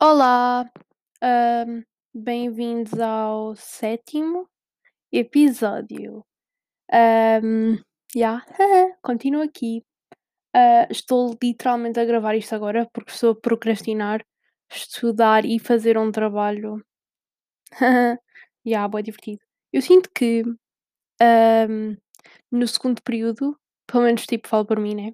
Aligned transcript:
Olá, 0.00 0.70
bem-vindos 2.14 2.98
ao 3.00 3.54
sétimo 3.56 4.48
episódio. 5.12 6.24
Hum, 7.42 7.78
yeah, 8.16 8.44
continuo 9.02 9.42
aqui. 9.42 9.82
Ah, 10.54 10.88
estou 10.90 11.36
literalmente 11.42 12.00
a 12.00 12.04
gravar 12.04 12.34
isto 12.36 12.54
agora 12.54 12.88
porque 12.92 13.12
estou 13.12 13.32
a 13.32 13.36
procrastinar 13.40 14.22
estudar 14.70 15.44
e 15.44 15.58
fazer 15.58 15.98
um 15.98 16.12
trabalho. 16.12 16.84
yeah, 18.66 18.88
bué 18.88 19.02
divertido. 19.02 19.42
Eu 19.72 19.82
sinto 19.82 20.10
que 20.14 20.44
no 22.50 22.66
segundo 22.66 23.02
período, 23.02 23.56
pelo 23.86 24.04
menos 24.04 24.26
tipo 24.26 24.48
falo 24.48 24.66
por 24.66 24.78
mim, 24.80 24.94
né? 24.94 25.12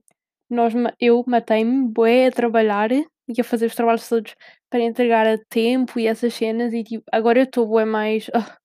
Nós, 0.50 0.74
eu 1.00 1.24
matei-me 1.26 1.92
a 2.26 2.30
trabalhar 2.32 2.90
e 3.28 3.40
a 3.40 3.44
fazer 3.44 3.66
os 3.66 3.74
trabalhos 3.74 4.08
todos 4.08 4.34
para 4.70 4.80
entregar 4.82 5.26
a 5.26 5.38
tempo 5.48 5.98
e 5.98 6.06
essas 6.06 6.34
cenas 6.34 6.72
e 6.72 6.82
tipo, 6.84 7.04
agora 7.12 7.38
eu 7.40 7.44
estou 7.44 7.66
bué 7.66 7.84
mais 7.84 8.28
"Ah, 8.34 8.58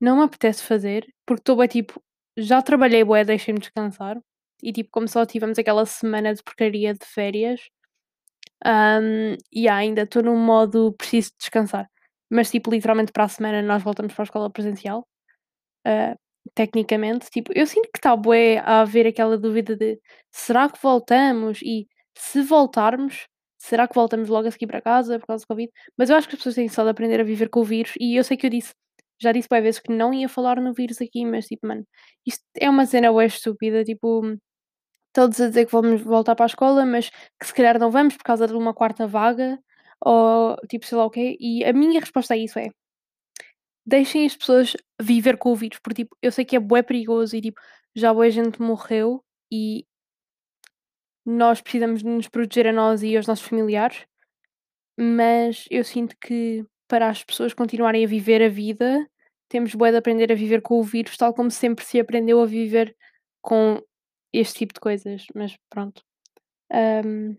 não 0.00 0.18
me 0.18 0.24
apetece 0.24 0.62
fazer, 0.64 1.06
porque 1.26 1.40
estou 1.42 1.56
bué 1.56 1.68
tipo, 1.68 2.02
já 2.38 2.62
trabalhei 2.62 3.04
bué, 3.04 3.24
deixem-me 3.24 3.60
descansar. 3.60 4.18
E 4.62 4.72
tipo, 4.72 4.90
como 4.92 5.08
só 5.08 5.26
tivemos 5.26 5.58
aquela 5.58 5.86
semana 5.86 6.34
de 6.34 6.42
porcaria 6.42 6.94
de 6.94 7.04
férias, 7.06 7.60
hum, 8.64 9.36
e 9.52 9.68
ainda 9.68 10.02
estou 10.02 10.22
num 10.22 10.36
modo 10.38 10.92
preciso 10.94 11.30
de 11.32 11.36
descansar. 11.38 11.88
Mas 12.30 12.50
tipo, 12.50 12.70
literalmente 12.70 13.12
para 13.12 13.24
a 13.24 13.28
semana 13.28 13.62
nós 13.62 13.82
voltamos 13.82 14.12
para 14.14 14.22
a 14.22 14.26
escola 14.26 14.50
presencial. 14.50 15.06
ah, 15.86 16.16
tecnicamente, 16.54 17.30
tipo, 17.30 17.52
eu 17.54 17.66
sinto 17.66 17.90
que 17.92 17.98
está 17.98 18.16
bué 18.16 18.58
a 18.60 18.82
haver 18.82 19.06
aquela 19.06 19.38
dúvida 19.38 19.76
de 19.76 20.00
será 20.32 20.68
que 20.70 20.80
voltamos? 20.82 21.60
E 21.62 21.86
se 22.18 22.42
voltarmos, 22.42 23.26
será 23.68 23.88
que 23.88 23.94
voltamos 23.94 24.28
logo 24.28 24.48
a 24.48 24.50
seguir 24.50 24.66
para 24.66 24.80
casa 24.80 25.18
por 25.18 25.26
causa 25.26 25.44
do 25.44 25.48
Covid? 25.48 25.70
Mas 25.96 26.10
eu 26.10 26.16
acho 26.16 26.28
que 26.28 26.34
as 26.34 26.38
pessoas 26.38 26.54
têm 26.56 26.68
só 26.68 26.84
de 26.84 26.90
aprender 26.90 27.20
a 27.20 27.24
viver 27.24 27.48
com 27.48 27.60
o 27.60 27.64
vírus 27.64 27.92
e 28.00 28.16
eu 28.16 28.24
sei 28.24 28.36
que 28.36 28.46
eu 28.46 28.50
disse, 28.50 28.72
já 29.20 29.32
disse 29.32 29.48
bué 29.48 29.60
vezes 29.60 29.80
que 29.80 29.92
não 29.92 30.12
ia 30.14 30.28
falar 30.28 30.60
no 30.60 30.72
vírus 30.74 31.00
aqui, 31.00 31.24
mas 31.26 31.46
tipo, 31.46 31.66
mano, 31.66 31.84
isto 32.26 32.44
é 32.58 32.68
uma 32.70 32.86
cena 32.86 33.12
bué 33.12 33.26
estúpida, 33.26 33.84
tipo, 33.84 34.22
todos 35.12 35.40
a 35.40 35.48
dizer 35.48 35.66
que 35.66 35.72
vamos 35.72 36.02
voltar 36.02 36.34
para 36.36 36.46
a 36.46 36.48
escola, 36.48 36.86
mas 36.86 37.10
que 37.40 37.46
se 37.46 37.54
calhar 37.54 37.78
não 37.78 37.90
vamos 37.90 38.16
por 38.16 38.24
causa 38.24 38.46
de 38.48 38.54
uma 38.54 38.74
quarta 38.74 39.06
vaga, 39.06 39.58
ou 40.00 40.56
tipo, 40.68 40.86
sei 40.86 40.98
lá 40.98 41.06
o 41.06 41.10
quê, 41.10 41.36
e 41.40 41.64
a 41.64 41.72
minha 41.72 42.00
resposta 42.00 42.34
a 42.34 42.36
isso 42.36 42.58
é 42.58 42.70
deixem 43.86 44.26
as 44.26 44.36
pessoas 44.36 44.76
viver 45.00 45.38
com 45.38 45.52
o 45.52 45.56
vírus, 45.56 45.78
porque, 45.82 46.02
tipo, 46.04 46.16
eu 46.20 46.32
sei 46.32 46.44
que 46.44 46.56
é 46.56 46.60
bué 46.60 46.82
perigoso 46.82 47.36
e, 47.36 47.40
tipo, 47.40 47.60
já 47.94 48.12
bué 48.12 48.30
gente 48.30 48.60
morreu 48.60 49.24
e 49.50 49.86
nós 51.26 51.60
precisamos 51.60 52.02
nos 52.02 52.28
proteger 52.28 52.68
a 52.68 52.72
nós 52.72 53.02
e 53.02 53.16
aos 53.16 53.26
nossos 53.26 53.46
familiares, 53.46 54.06
mas 54.98 55.66
eu 55.70 55.84
sinto 55.84 56.16
que 56.20 56.64
para 56.88 57.08
as 57.10 57.24
pessoas 57.24 57.52
continuarem 57.52 58.04
a 58.04 58.08
viver 58.08 58.42
a 58.42 58.48
vida, 58.48 59.08
temos 59.48 59.74
bué 59.74 59.90
de 59.90 59.98
aprender 59.98 60.30
a 60.32 60.36
viver 60.36 60.62
com 60.62 60.78
o 60.78 60.84
vírus, 60.84 61.16
tal 61.16 61.34
como 61.34 61.50
sempre 61.50 61.84
se 61.84 62.00
aprendeu 62.00 62.40
a 62.40 62.46
viver 62.46 62.96
com 63.42 63.82
este 64.32 64.58
tipo 64.60 64.74
de 64.74 64.80
coisas, 64.80 65.26
mas 65.34 65.56
pronto. 65.68 66.02
Hum, 66.72 67.36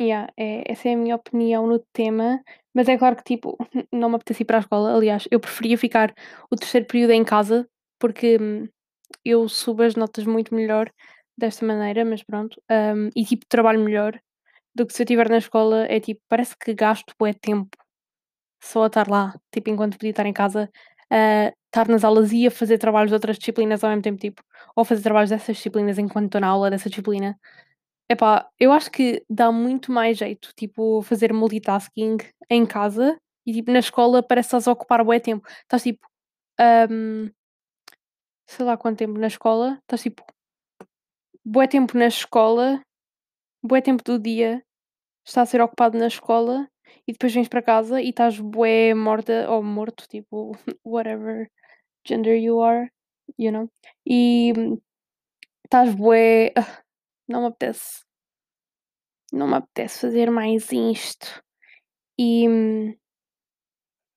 Yeah, 0.00 0.32
é, 0.36 0.70
essa 0.70 0.88
é 0.88 0.94
a 0.94 0.96
minha 0.96 1.16
opinião 1.16 1.66
no 1.66 1.78
tema, 1.92 2.40
mas 2.74 2.88
é 2.88 2.96
claro 2.96 3.16
que 3.16 3.24
tipo, 3.24 3.56
não 3.92 4.08
me 4.10 4.16
apetece 4.16 4.42
ir 4.42 4.46
para 4.46 4.58
a 4.58 4.60
escola. 4.60 4.94
Aliás, 4.94 5.26
eu 5.30 5.40
preferia 5.40 5.76
ficar 5.78 6.14
o 6.50 6.56
terceiro 6.56 6.86
período 6.86 7.10
em 7.12 7.24
casa, 7.24 7.68
porque 7.98 8.36
hum, 8.40 8.68
eu 9.24 9.48
subo 9.48 9.82
as 9.82 9.96
notas 9.96 10.24
muito 10.24 10.54
melhor 10.54 10.90
desta 11.38 11.64
maneira, 11.66 12.04
mas 12.04 12.22
pronto. 12.22 12.60
hum, 12.70 13.10
e 13.16 13.24
tipo, 13.24 13.46
trabalho 13.48 13.80
melhor 13.80 14.18
do 14.74 14.86
que 14.86 14.94
se 14.94 15.02
eu 15.02 15.04
estiver 15.04 15.28
na 15.30 15.38
escola. 15.38 15.86
É 15.88 16.00
tipo, 16.00 16.20
parece 16.28 16.56
que 16.58 16.74
gasto 16.74 17.14
bué 17.18 17.32
tempo 17.34 17.76
só 18.62 18.84
a 18.84 18.86
estar 18.88 19.08
lá, 19.08 19.34
tipo, 19.52 19.70
enquanto 19.70 19.94
podia 19.98 20.10
estar 20.10 20.26
em 20.26 20.32
casa, 20.32 20.70
a 21.10 21.52
estar 21.66 21.88
nas 21.88 22.04
aulas 22.04 22.32
e 22.32 22.46
a 22.46 22.50
fazer 22.50 22.78
trabalhos 22.78 23.10
de 23.10 23.14
outras 23.14 23.38
disciplinas 23.38 23.84
ao 23.84 23.90
mesmo 23.90 24.02
tempo, 24.02 24.18
tipo, 24.20 24.42
ou 24.76 24.84
fazer 24.84 25.02
trabalhos 25.02 25.30
dessas 25.30 25.56
disciplinas 25.56 25.98
enquanto 25.98 26.26
estou 26.26 26.40
na 26.40 26.48
aula 26.48 26.70
dessa 26.70 26.88
disciplina. 26.88 27.38
Epá, 28.10 28.48
eu 28.60 28.72
acho 28.72 28.90
que 28.90 29.24
dá 29.30 29.52
muito 29.52 29.92
mais 29.92 30.18
jeito, 30.18 30.50
tipo, 30.56 31.02
fazer 31.02 31.32
multitasking 31.32 32.16
em 32.50 32.66
casa 32.66 33.18
e, 33.46 33.52
tipo, 33.52 33.70
na 33.72 33.80
escola 33.80 34.22
parece 34.22 34.48
que 34.50 34.56
estás 34.56 34.68
a 34.68 34.72
ocupar 34.72 35.04
bué 35.04 35.20
tempo. 35.20 35.46
Estás, 35.64 35.82
tipo, 35.82 36.06
hum, 36.90 37.30
sei 38.46 38.64
lá 38.66 38.76
quanto 38.76 38.98
tempo 38.98 39.18
na 39.18 39.26
escola, 39.28 39.78
estás, 39.82 40.02
tipo, 40.02 40.24
bué 41.44 41.66
tempo 41.68 41.96
na 41.98 42.06
escola, 42.06 42.82
bué 43.62 43.80
tempo 43.82 44.02
do 44.04 44.18
dia 44.18 44.62
está 45.26 45.42
a 45.42 45.46
ser 45.46 45.60
ocupado 45.62 45.98
na 45.98 46.08
escola 46.08 46.68
e 47.06 47.12
depois 47.12 47.34
vens 47.34 47.48
para 47.48 47.62
casa 47.62 48.00
e 48.02 48.10
estás 48.10 48.38
bué 48.40 48.94
morta 48.94 49.50
ou 49.50 49.62
morto, 49.62 50.08
tipo, 50.08 50.52
whatever 50.84 51.48
gender 52.06 52.36
you 52.38 52.60
are, 52.62 52.90
you 53.38 53.52
know? 53.52 53.68
E 54.06 54.52
estás 55.64 55.94
bué, 55.94 56.52
"Ah, 56.56 56.82
não 57.28 57.40
me 57.42 57.46
apetece, 57.48 58.02
não 59.32 59.46
me 59.48 59.54
apetece 59.56 60.00
fazer 60.00 60.30
mais 60.30 60.70
isto. 60.72 61.42
E 62.18 62.48
hum, 62.48 62.94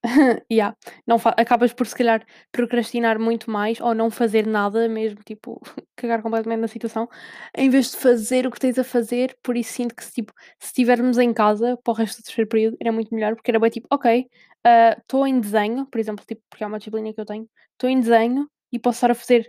Yeah, 0.50 0.74
não 1.06 1.16
acabas 1.36 1.72
por 1.72 1.86
se 1.86 1.94
calhar 1.94 2.24
procrastinar 2.50 3.18
muito 3.20 3.50
mais 3.50 3.80
ou 3.80 3.94
não 3.94 4.10
fazer 4.10 4.46
nada 4.46 4.88
mesmo, 4.88 5.20
tipo, 5.24 5.60
cagar 5.96 6.22
completamente 6.22 6.60
na 6.60 6.68
situação, 6.68 7.08
em 7.56 7.70
vez 7.70 7.90
de 7.92 7.96
fazer 7.98 8.46
o 8.46 8.50
que 8.50 8.58
tens 8.58 8.78
a 8.78 8.84
fazer, 8.84 9.36
por 9.42 9.56
isso 9.56 9.72
sinto 9.74 9.94
que 9.94 10.04
tipo, 10.12 10.32
se 10.58 10.66
estivermos 10.68 11.18
em 11.18 11.32
casa 11.32 11.76
para 11.84 11.92
o 11.92 11.94
resto 11.94 12.20
do 12.20 12.24
terceiro 12.24 12.48
período 12.48 12.76
era 12.80 12.90
muito 12.92 13.14
melhor, 13.14 13.34
porque 13.36 13.50
era 13.50 13.60
bem 13.60 13.70
tipo: 13.70 13.86
"Ok, 13.92 14.26
ah, 14.64 14.96
estou 14.98 15.26
em 15.26 15.40
desenho", 15.40 15.86
por 15.86 15.98
exemplo, 16.00 16.24
tipo, 16.26 16.42
porque 16.50 16.64
é 16.64 16.66
uma 16.66 16.78
disciplina 16.78 17.12
que 17.12 17.20
eu 17.20 17.24
tenho, 17.26 17.48
estou 17.72 17.88
em 17.88 18.00
desenho 18.00 18.48
e 18.72 18.78
posso 18.78 18.96
estar 18.96 19.10
a 19.12 19.14
fazer 19.14 19.48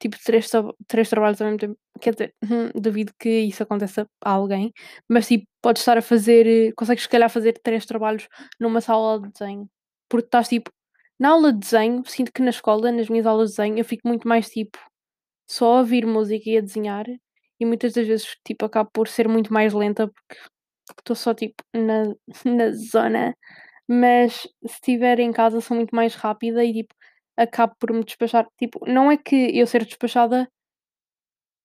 tipo 0.00 0.16
3 0.24 0.50
tra 0.50 0.62
3 0.88 1.08
trabalhos 1.10 1.40
ao 1.42 1.46
mesmo 1.48 1.58
tempo, 1.60 1.78
quer 2.00 2.12
dizer, 2.14 2.34
duvido 2.74 3.12
que 3.18 3.28
isso 3.42 3.62
aconteça 3.64 4.08
a 4.24 4.30
alguém, 4.32 4.72
mas 5.08 5.28
tipo, 5.28 5.46
podes 5.62 5.82
estar 5.82 5.98
a 5.98 6.02
fazer, 6.02 6.72
consegues 6.76 7.04
se 7.04 7.08
calhar 7.10 7.30
fazer 7.30 7.54
3 7.62 7.86
trabalhos 7.86 8.28
numa 8.60 8.80
sala 8.82 9.20
de 9.20 9.30
desenho. 9.32 9.68
Porque 10.08 10.26
estás 10.26 10.48
tipo 10.48 10.70
na 11.18 11.30
aula 11.30 11.52
de 11.52 11.58
desenho, 11.60 12.02
sinto 12.06 12.32
que 12.32 12.42
na 12.42 12.50
escola, 12.50 12.92
nas 12.92 13.08
minhas 13.08 13.26
aulas 13.26 13.50
de 13.50 13.56
desenho, 13.56 13.78
eu 13.78 13.84
fico 13.84 14.06
muito 14.08 14.26
mais 14.28 14.48
tipo 14.50 14.78
só 15.48 15.76
a 15.76 15.80
ouvir 15.80 16.06
música 16.06 16.50
e 16.50 16.58
a 16.58 16.60
desenhar, 16.60 17.06
e 17.60 17.66
muitas 17.66 17.92
das 17.94 18.06
vezes, 18.06 18.36
tipo, 18.46 18.64
acabo 18.66 18.90
por 18.92 19.08
ser 19.08 19.28
muito 19.28 19.52
mais 19.52 19.72
lenta 19.74 20.08
porque 20.86 21.00
estou 21.02 21.16
só 21.16 21.34
tipo 21.34 21.62
na 21.74 22.14
na 22.46 22.72
zona, 22.72 23.34
mas 23.88 24.42
se 24.42 24.48
estiver 24.66 25.20
em 25.20 25.32
casa 25.32 25.60
sou 25.60 25.76
muito 25.76 25.94
mais 25.96 26.14
rápida 26.16 26.64
e 26.64 26.72
tipo, 26.74 26.94
acabo 27.36 27.74
por 27.78 27.92
me 27.92 28.04
despachar. 28.04 28.46
Tipo, 28.58 28.80
não 28.88 29.10
é 29.12 29.16
que 29.18 29.36
eu 29.58 29.66
ser 29.66 29.84
despachada 29.84 30.48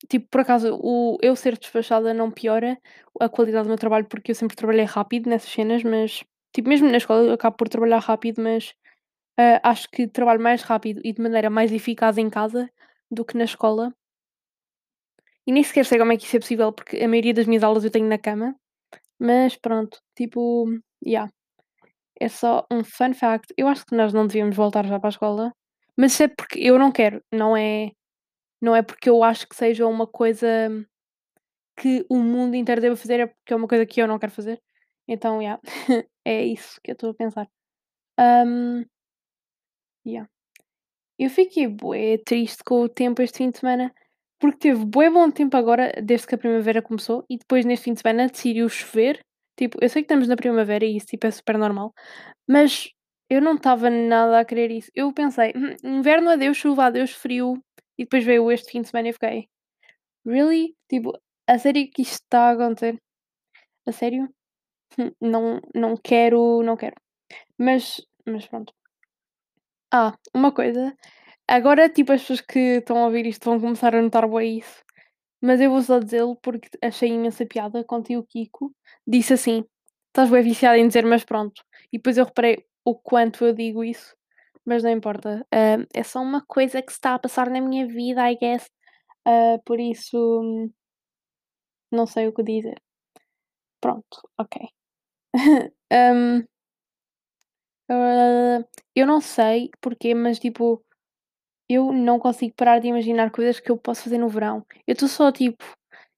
tipo, 0.10 0.28
por 0.30 0.42
acaso, 0.42 0.78
o 0.82 1.18
eu 1.22 1.36
ser 1.36 1.58
despachada 1.58 2.14
não 2.14 2.32
piora 2.32 2.78
a 3.20 3.30
qualidade 3.30 3.66
do 3.66 3.70
meu 3.70 3.78
trabalho, 3.78 4.06
porque 4.08 4.32
eu 4.32 4.36
sempre 4.36 4.56
trabalhei 4.56 4.86
rápido 4.86 5.30
nessas 5.30 5.52
cenas, 5.52 5.84
mas 5.84 6.24
tipo, 6.54 6.70
mesmo 6.70 6.90
na 6.90 6.98
escola 6.98 7.24
eu 7.24 7.34
acabo 7.34 7.58
por 7.58 7.70
trabalhar 7.70 8.00
rápido, 8.00 8.42
mas 8.42 8.74
ah, 9.38 9.60
acho 9.64 9.90
que 9.90 10.08
trabalho 10.08 10.42
mais 10.42 10.62
rápido 10.64 11.02
e 11.04 11.14
de 11.14 11.22
maneira 11.22 11.50
mais 11.50 11.72
eficaz 11.72 12.18
em 12.18 12.30
casa 12.30 12.70
do 13.12 13.26
que 13.26 13.38
na 13.38 13.46
escola. 13.46 13.94
E 15.46 15.52
nem 15.52 15.64
sequer 15.64 15.86
sei 15.86 16.00
como 16.00 16.14
é 16.14 16.18
que 16.18 16.26
isso 16.26 16.38
é 16.38 16.40
possível, 16.40 16.72
porque 16.72 16.98
a 16.98 17.08
maioria 17.08 17.34
das 17.34 17.48
minhas 17.48 17.64
aulas 17.64 17.84
eu 17.84 17.92
tenho 17.92 18.08
na 18.08 18.18
cama. 18.18 18.56
Mas 19.20 19.56
pronto, 19.58 20.00
tipo, 20.16 20.66
yeah, 21.06 21.32
é 22.20 22.30
só 22.30 22.66
um 22.72 22.84
fun 22.84 23.14
fact. 23.14 23.54
Eu 23.58 23.68
acho 23.68 23.86
que 23.86 23.96
nós 23.96 24.14
não 24.14 24.28
devíamos 24.28 24.56
voltar 24.56 24.86
já 24.86 25.00
para 25.00 25.10
a 25.10 25.12
escola, 25.12 25.54
mas 25.98 26.20
é 26.22 26.28
porque 26.28 26.60
eu 26.60 26.80
não 26.80 26.92
quero, 26.92 27.22
não 27.32 27.56
é, 27.58 27.92
não 28.62 28.76
é 28.76 28.82
porque 28.84 29.10
eu 29.10 29.24
acho 29.24 29.48
que 29.48 29.56
seja 29.56 29.88
uma 29.88 30.08
coisa 30.08 30.48
que 31.78 32.06
o 32.10 32.18
mundo 32.18 32.56
inteiro 32.56 32.82
deva 32.82 32.96
fazer, 32.96 33.20
é 33.20 33.28
porque 33.28 33.54
é 33.54 33.56
uma 33.56 33.68
coisa 33.68 33.86
que 33.86 34.02
eu 34.02 34.08
não 34.08 34.20
quero 34.20 34.32
fazer. 34.32 34.62
Então, 35.08 35.42
yeah, 35.42 35.62
é 36.26 36.46
isso 36.46 36.80
que 36.84 36.92
eu 36.92 36.94
estou 36.94 37.12
a 37.12 37.14
pensar. 37.16 37.48
Um, 38.20 38.86
yeah. 40.06 40.28
Eu 41.20 41.30
fiquei 41.30 41.68
bué 41.68 42.18
triste 42.18 42.64
com 42.64 42.82
o 42.84 42.90
tempo 42.90 43.22
este 43.22 43.40
fim 43.40 43.52
de 43.52 43.60
semana, 43.60 43.94
porque 44.40 44.58
teve 44.60 44.86
bué 44.86 45.10
bom 45.10 45.30
tempo 45.32 45.56
agora, 45.58 45.94
desde 46.04 46.28
que 46.28 46.36
a 46.36 46.38
primavera 46.38 46.82
começou, 46.82 47.26
e 47.30 47.38
depois 47.38 47.66
neste 47.66 47.86
fim 47.86 47.94
de 47.94 48.02
semana 48.02 48.28
decidiu 48.30 48.68
chover. 48.70 49.20
Tipo, 49.58 49.78
eu 49.82 49.90
sei 49.90 50.02
que 50.04 50.08
estamos 50.08 50.28
na 50.28 50.36
primavera 50.36 50.86
e 50.86 50.98
isso 50.98 51.08
tipo, 51.08 51.28
é 51.28 51.32
super 51.32 51.58
normal, 51.58 51.94
mas 52.50 52.90
eu 53.30 53.42
não 53.42 53.56
estava 53.56 53.90
nada 53.90 54.40
a 54.40 54.46
querer 54.46 54.72
isso. 54.72 54.92
Eu 54.96 55.14
pensei, 55.14 55.54
"Hum, 55.56 55.76
inverno 56.00 56.32
adeus, 56.32 56.58
chuva 56.58 56.86
adeus, 56.88 57.12
frio, 57.14 57.56
e 58.00 58.04
depois 58.06 58.24
veio 58.26 58.52
este 58.52 58.72
fim 58.72 58.82
de 58.84 58.90
semana 58.90 59.10
e 59.10 59.14
fiquei, 59.14 59.48
really? 60.28 60.76
Tipo, 60.90 61.14
a 61.48 61.58
sério 61.60 61.90
que 61.92 62.04
isto 62.04 62.16
está 62.24 62.50
a 62.50 62.54
acontecer? 62.54 63.00
A 63.88 63.92
sério? 63.94 64.30
Não, 65.22 65.62
não 65.76 65.96
quero, 65.98 66.62
não 66.64 66.78
quero. 66.78 66.96
Mas, 67.58 68.02
mas 68.26 68.48
pronto. 68.48 68.74
Ah, 69.92 70.14
uma 70.34 70.52
coisa 70.52 70.96
Agora, 71.48 71.90
tipo, 71.90 72.12
as 72.14 72.22
pessoas 72.22 72.42
que 72.42 72.60
estão 72.80 72.98
a 73.00 73.06
ouvir 73.08 73.26
isto 73.28 73.46
vão 73.50 73.60
começar 73.62 73.96
a 73.96 74.02
notar 74.02 74.28
bué 74.28 74.46
isso, 74.46 74.84
mas 75.42 75.62
eu 75.62 75.72
vou 75.72 75.82
só 75.84 76.00
dizê-lo 76.00 76.36
porque 76.38 76.70
achei 76.84 77.10
imensa 77.12 77.46
piada. 77.46 77.84
Contei 77.86 78.18
o 78.18 78.24
Kiko, 78.26 78.74
disse 79.08 79.34
assim: 79.34 79.66
estás 80.10 80.30
bué 80.30 80.42
viciada 80.44 80.78
em 80.80 80.88
dizer 80.88 81.06
mas 81.06 81.24
pronto. 81.26 81.64
E 81.94 81.98
depois 82.00 82.18
eu 82.18 82.26
reparei 82.26 82.66
o 82.86 82.96
quanto 82.96 83.46
eu 83.46 83.54
digo 83.54 83.84
isso, 83.84 84.16
mas 84.66 84.84
não 84.84 84.92
importa. 84.92 85.46
Hã, 85.54 85.86
é 85.94 86.04
só 86.04 86.22
uma 86.22 86.44
coisa 86.48 86.82
que 86.82 86.92
se 86.94 86.98
está 87.00 87.16
a 87.16 87.20
passar 87.20 87.50
na 87.52 87.62
minha 87.62 87.88
vida, 87.88 88.30
I 88.32 88.38
guess. 88.38 88.70
Hã, 89.28 89.60
por 89.66 89.80
isso, 89.82 90.70
não 91.92 92.06
sei 92.06 92.28
o 92.28 92.34
que 92.34 92.44
dizer. 92.44 92.82
Pronto, 93.80 94.18
ok. 94.38 94.56
Hã, 97.90 98.64
eu 98.96 99.06
não 99.06 99.20
sei 99.20 99.70
porquê, 99.82 100.14
mas 100.16 100.40
tipo, 100.40 100.84
eu 101.70 101.94
não 101.94 102.20
consigo 102.20 102.54
parar 102.56 102.80
de 102.80 102.88
imaginar 102.90 103.32
coisas 103.32 103.60
que 103.60 103.72
eu 103.72 103.78
posso 103.78 104.04
fazer 104.04 104.18
no 104.20 104.30
verão. 104.30 104.66
Eu 104.88 104.94
estou 104.94 105.10
só 105.10 105.32
tipo: 105.32 105.64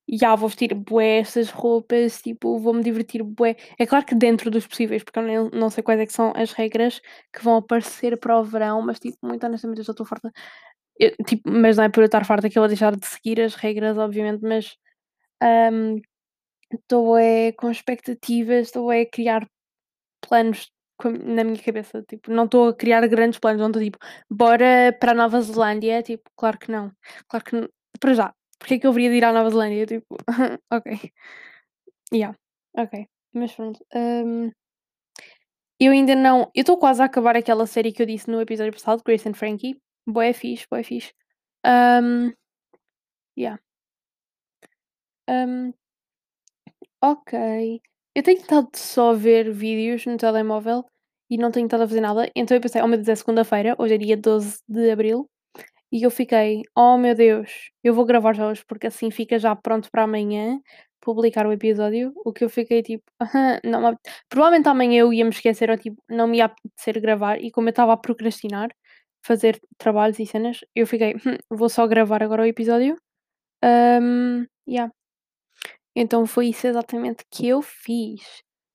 "Ya, 0.09 0.35
vou 0.35 0.49
vestir 0.49 0.73
bué 0.75 1.19
estas 1.19 1.49
roupas, 1.51 2.21
tipo, 2.21 2.59
vou-me 2.59 2.83
divertir 2.83 3.23
bué". 3.23 3.57
É 3.79 3.85
claro 3.87 4.05
que 4.05 4.15
dentro 4.15 4.51
dos 4.51 4.67
possíveis, 4.67 5.03
porque 5.03 5.19
eu 5.19 5.51
não 5.51 5.69
sei 5.71 5.83
quais 5.83 5.99
é 6.01 6.05
que 6.07 6.13
são 6.13 6.33
as 6.35 6.51
regras 6.53 7.01
que 7.33 7.43
vão 7.43 7.57
aparecer 7.57 8.17
para 8.19 8.39
o 8.39 8.43
verão, 8.45 8.81
mas 8.81 8.99
tipo, 8.99 9.17
muito 9.23 9.45
honestamente 9.45 9.79
eu 9.79 9.85
já 9.85 9.91
estou 9.93 10.05
farta. 10.07 10.31
Eu 10.99 11.11
tipo, 11.27 11.49
mas 11.51 11.77
não 11.77 11.85
é 11.85 11.89
por 11.89 12.01
eu 12.03 12.07
estar 12.07 12.25
farta 12.25 12.49
que 12.49 12.57
eu 12.59 12.61
vou 12.63 12.69
deixar 12.69 12.95
de 12.95 13.05
seguir 13.07 13.41
as 13.41 13.55
regras, 13.55 13.97
obviamente, 13.97 14.41
mas, 14.43 14.77
estou 16.71 17.17
é 17.17 17.51
com 17.53 17.69
expectativas, 17.71 18.67
estou 18.67 18.91
é 18.91 19.01
a 19.01 19.09
criar 19.09 19.47
planos 20.27 20.71
na 21.25 21.43
minha 21.43 21.61
cabeça, 21.63 22.03
tipo, 22.09 22.31
não 22.31 22.45
estou 22.45 22.69
a 22.69 22.75
criar 22.75 23.05
grandes 23.07 23.39
planos, 23.39 23.61
não 23.61 23.67
estou 23.69 23.83
tipo: 23.83 23.99
"Bora 24.29 24.95
para 24.99 25.11
a 25.13 25.15
Nova 25.15 25.41
Zelândia", 25.41 26.03
tipo, 26.03 26.23
claro 26.37 26.57
que 26.59 26.71
não. 26.71 26.91
Claro 27.29 27.45
que 27.45 27.55
n 27.57 27.69
para 27.99 28.13
já, 28.13 28.33
porque 28.59 28.75
é 28.75 28.79
que 28.79 28.87
eu 28.87 28.91
haveria 28.91 29.09
de 29.11 29.17
ir 29.17 29.25
à 29.25 29.33
Nova 29.33 29.49
Zelândia? 29.51 29.85
Tipo, 29.87 30.17
ok. 30.71 31.11
Yeah, 32.11 32.33
ok. 32.77 33.07
Mas 33.33 33.53
pronto, 33.53 33.79
hum, 33.93 34.51
eu 35.79 35.91
ainda 35.91 36.15
não 36.15 36.51
eu 36.55 36.61
estou 36.61 36.77
quase 36.77 37.01
a 37.01 37.05
acabar 37.05 37.35
aquela 37.35 37.65
série 37.67 37.91
que 37.91 38.01
eu 38.01 38.05
disse 38.05 38.29
no 38.29 38.41
episódio 38.41 38.73
passado, 38.73 39.03
Grace 39.05 39.27
and 39.27 39.33
Frankie. 39.33 39.77
Bué 40.07 40.33
fixe, 40.33 40.65
bué 40.69 40.83
fixe. 40.83 41.13
Hum, 41.65 42.33
yeah. 43.35 43.57
Hum, 45.27 45.73
ok. 47.11 47.81
Eu 48.15 48.23
tenho 48.23 48.39
estado 48.39 48.69
só 48.75 49.11
a 49.11 49.13
ver 49.13 49.51
vídeos 49.51 50.05
no 50.05 50.17
telemóvel 50.17 50.85
e 51.29 51.37
não 51.37 51.51
tenho 51.51 51.65
estado 51.65 51.83
a 51.83 51.87
fazer 51.87 52.01
nada, 52.01 52.29
então 52.35 52.55
eu 52.55 52.61
pensei: 52.61 52.81
"Oh 52.81 52.87
meu 52.87 52.97
Deus, 52.97 53.09
é 53.09 53.15
segunda-feira, 53.15 53.75
hoje 53.79 53.95
é 53.95 53.97
dia 53.97 54.17
12 54.17 54.59
de 54.67 54.89
abril", 54.91 55.29
e 55.91 56.03
eu 56.03 56.11
fiquei: 56.11 56.63
"Oh 56.75 56.97
meu 56.97 57.15
Deus, 57.15 57.71
eu 57.83 57.93
vou 57.95 58.05
gravar 58.05 58.33
já 58.33 58.47
hoje, 58.49 58.63
porque 58.67 58.87
assim 58.87 59.11
fica 59.11 59.39
já 59.39 59.55
pronto 59.55 59.89
para 59.91 60.03
amanhã 60.03 60.59
publicar 61.01 61.47
o 61.47 61.53
episódio", 61.53 62.13
o 62.25 62.33
que 62.33 62.43
eu 62.45 62.49
fiquei 62.49 62.83
tipo: 62.83 63.03
"Aham, 63.21 63.59
não 63.65 63.81
me 63.81 63.87
apete" 63.89 64.11
provavelmente 64.29 64.69
amanhã 64.69 65.01
eu 65.01 65.13
ia 65.13 65.25
me 65.25 65.31
esquecer 65.31 65.69
ou 65.71 65.77
tipo, 65.77 66.01
não 66.09 66.27
me 66.27 66.37
ia 66.39 66.45
apetecer 66.47 67.01
gravar 67.01 67.41
e 67.41 67.51
como 67.51 67.69
eu 67.69 67.71
estava 67.71 67.93
a 67.93 67.97
procrastinar, 67.97 68.69
fazer 69.25 69.59
trabalhos 69.77 70.19
e 70.19 70.25
cenas, 70.27 70.61
eu 70.75 70.87
fiquei: 70.87 71.15
"Hum, 71.15 71.37
vou 71.51 71.69
só 71.69 71.87
gravar 71.87 72.23
agora 72.23 72.43
o 72.43 72.45
episódio". 72.47 72.97
Hum, 73.63 74.45
yeah. 74.69 74.91
Então 75.95 76.25
foi 76.27 76.47
isso 76.49 76.67
exatamente 76.67 77.25
que 77.31 77.47
eu 77.47 77.61
fiz. 77.61 78.21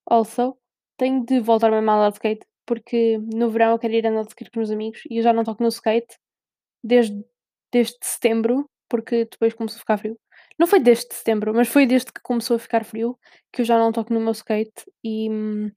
Also, 0.06 0.56
tenho 0.98 1.24
de 1.24 1.40
voltar 1.40 1.70
mesmo 1.70 1.90
a 1.90 1.94
andar 1.96 2.10
de 2.10 2.16
skate, 2.16 2.46
porque 2.66 3.18
no 3.18 3.50
verão 3.50 3.72
eu 3.72 3.78
quero 3.78 3.94
ir 3.94 4.06
andar 4.06 4.22
de 4.22 4.28
skate 4.30 4.50
com 4.50 4.60
os 4.60 4.68
meus 4.68 4.72
amigos 4.72 5.00
e 5.10 5.18
eu 5.18 5.22
já 5.22 5.32
não 5.32 5.44
toco 5.44 5.62
no 5.62 5.68
skate 5.68 6.16
desde 6.84 7.24
desde 7.72 7.96
setembro, 8.02 8.68
porque 8.88 9.26
depois 9.26 9.54
começou 9.54 9.78
a 9.78 9.80
ficar 9.80 9.98
frio. 9.98 10.18
Não 10.58 10.66
foi 10.66 10.80
desde 10.80 11.14
setembro, 11.14 11.54
mas 11.54 11.68
foi 11.68 11.86
desde 11.86 12.12
que 12.12 12.20
começou 12.22 12.56
a 12.56 12.58
ficar 12.60 12.84
frio 12.84 13.18
que 13.52 13.62
eu 13.62 13.66
já 13.66 13.78
não 13.78 13.92
toco 13.92 14.12
no 14.14 14.20
meu 14.20 14.32
skate 14.32 14.72
e, 15.04 15.30
hum, 15.30 15.70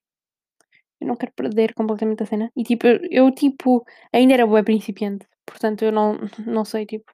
eu 0.99 1.07
não 1.07 1.15
quero 1.15 1.33
perder 1.33 1.73
completamente 1.73 2.23
a 2.23 2.25
cena. 2.25 2.51
E 2.59 2.63
tipo, 2.69 2.85
eu 2.87 2.99
eu 3.19 3.31
tipo, 3.41 3.69
ainda 4.13 4.33
era 4.35 4.47
bué 4.51 4.63
principiante, 4.63 5.27
portanto 5.45 5.83
eu 5.83 5.91
não 5.91 6.07
não 6.55 6.65
sei, 6.65 6.85
tipo, 6.85 7.11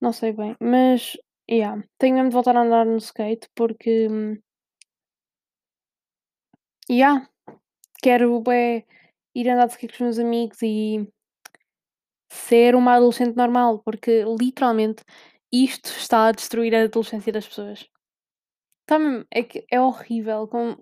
não 0.00 0.12
sei 0.12 0.32
bem, 0.32 0.54
mas 0.60 1.16
yeah, 1.50 1.82
tenho 1.98 2.14
mesmo 2.14 2.30
de 2.30 2.34
voltar 2.34 2.56
a 2.56 2.62
andar 2.62 2.86
no 2.86 2.98
skate 2.98 3.48
porque, 3.54 4.08
yeah, 6.90 7.28
quero 8.02 8.42
ir 9.34 9.48
andar 9.48 9.66
de 9.66 9.72
skate 9.72 9.98
com 9.98 10.04
os 10.04 10.16
meus 10.16 10.18
amigos 10.18 10.62
e 10.62 11.06
ser 12.30 12.74
uma 12.74 12.94
adolescente 12.94 13.36
normal, 13.36 13.80
porque 13.84 14.24
literalmente 14.24 15.02
isto 15.52 15.88
está 15.90 16.26
a 16.28 16.32
destruir 16.32 16.74
a 16.74 16.82
adolescência 16.82 17.32
das 17.32 17.46
pessoas. 17.46 17.88
Mesmo, 18.90 19.24
é 19.30 19.42
que 19.42 19.64
é 19.70 19.80
horrível 19.80 20.46
com 20.48 20.76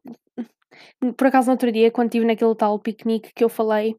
por 1.17 1.27
acaso 1.27 1.49
no 1.49 1.53
outro 1.53 1.71
dia 1.71 1.91
quando 1.91 2.09
estive 2.09 2.27
naquele 2.27 2.55
tal 2.55 2.79
piquenique 2.79 3.33
que 3.35 3.45
eu 3.45 3.49
falei, 3.49 3.97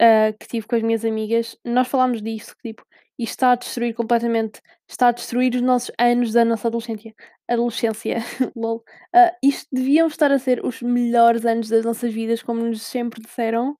ah, 0.00 0.32
que 0.38 0.48
tive 0.48 0.66
com 0.66 0.76
as 0.76 0.82
minhas 0.82 1.04
amigas, 1.04 1.56
nós 1.64 1.88
falámos 1.88 2.22
disso, 2.22 2.54
que 2.56 2.70
tipo, 2.70 2.84
isto 3.20 3.32
está 3.32 3.52
a 3.52 3.54
destruir 3.54 3.94
completamente, 3.94 4.62
está 4.88 5.08
a 5.08 5.12
destruir 5.12 5.54
os 5.54 5.60
nossos 5.60 5.90
anos 5.98 6.32
da 6.32 6.42
nossa 6.42 6.68
adolescência. 6.68 7.14
Adolescência, 7.46 8.16
lol. 8.56 8.82
Ah, 9.14 9.34
isto 9.42 9.68
deviam 9.70 10.06
estar 10.08 10.32
a 10.32 10.38
ser 10.38 10.64
os 10.64 10.80
melhores 10.80 11.44
anos 11.44 11.68
das 11.68 11.84
nossas 11.84 12.14
vidas, 12.14 12.42
como 12.42 12.64
nos 12.64 12.80
sempre 12.82 13.20
disseram, 13.22 13.76